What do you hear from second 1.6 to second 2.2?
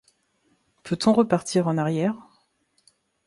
en arrière?